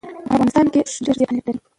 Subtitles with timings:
[0.27, 1.59] په افغانستان کې اوښ ډېر زیات اهمیت لري.